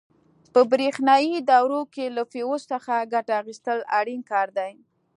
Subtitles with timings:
[0.53, 4.73] په برېښنایي دورو کې له فیوز څخه ګټه اخیستل اړین کار دی.